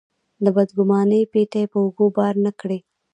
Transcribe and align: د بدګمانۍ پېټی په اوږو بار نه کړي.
د 0.43 0.45
بدګمانۍ 0.55 1.21
پېټی 1.31 1.63
په 1.71 1.77
اوږو 1.83 2.07
بار 2.17 2.35
نه 2.45 2.51
کړي. 2.59 2.79